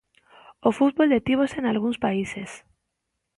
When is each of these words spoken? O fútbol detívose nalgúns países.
O 0.67 0.69
fútbol 0.77 1.07
detívose 1.15 1.57
nalgúns 1.61 1.97
países. 2.05 2.51